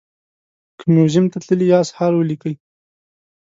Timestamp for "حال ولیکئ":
1.99-2.53